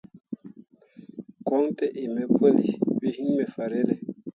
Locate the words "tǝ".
1.77-1.85